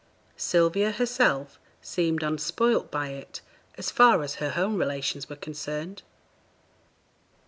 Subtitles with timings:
[0.35, 3.41] Sylvia herself seemed unspoilt by it
[3.77, 6.01] as far as her home relations were concerned.